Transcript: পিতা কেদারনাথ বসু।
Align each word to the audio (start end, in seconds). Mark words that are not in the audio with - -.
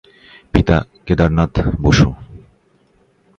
পিতা 0.53 0.77
কেদারনাথ 1.05 1.55
বসু। 1.81 2.09